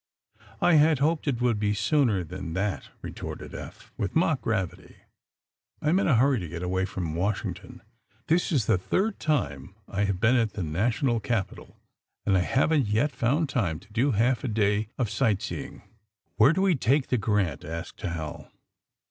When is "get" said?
6.47-6.63